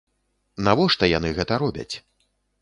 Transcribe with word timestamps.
Навошта 0.67 1.09
яны 1.17 1.29
гэта 1.41 1.53
робяць? 1.65 1.91